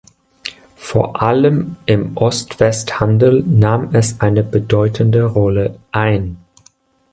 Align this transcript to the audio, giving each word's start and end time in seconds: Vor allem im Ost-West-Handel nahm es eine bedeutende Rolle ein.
Vor 0.77 1.21
allem 1.21 1.75
im 1.85 2.17
Ost-West-Handel 2.17 3.43
nahm 3.45 3.93
es 3.93 4.19
eine 4.19 4.41
bedeutende 4.41 5.25
Rolle 5.25 5.77
ein. 5.91 6.43